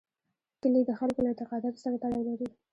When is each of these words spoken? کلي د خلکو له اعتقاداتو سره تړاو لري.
کلي 0.61 0.81
د 0.85 0.91
خلکو 0.99 1.19
له 1.23 1.29
اعتقاداتو 1.31 1.81
سره 1.83 1.95
تړاو 2.03 2.27
لري. 2.29 2.47